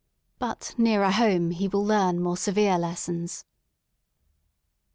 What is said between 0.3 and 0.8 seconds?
But